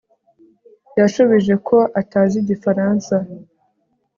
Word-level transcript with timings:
Yashubije 0.99 1.53
ko 1.67 1.77
atazi 2.01 2.35
Igifaransa 2.43 3.15